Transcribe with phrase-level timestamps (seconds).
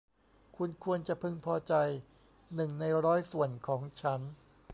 [0.55, 1.73] คุณควรจะพึงพอใจ
[2.55, 4.21] หนึ่งในร้อยส่วนของฉัน